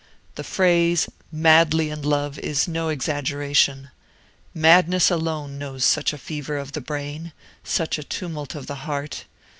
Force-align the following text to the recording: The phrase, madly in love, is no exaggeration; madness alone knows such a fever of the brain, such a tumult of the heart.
The 0.33 0.43
phrase, 0.43 1.07
madly 1.31 1.91
in 1.91 2.01
love, 2.01 2.39
is 2.39 2.67
no 2.67 2.89
exaggeration; 2.89 3.91
madness 4.51 5.11
alone 5.11 5.59
knows 5.59 5.83
such 5.85 6.11
a 6.11 6.17
fever 6.17 6.57
of 6.57 6.71
the 6.71 6.81
brain, 6.81 7.33
such 7.63 7.99
a 7.99 8.03
tumult 8.03 8.55
of 8.55 8.65
the 8.65 8.87
heart. 8.89 9.25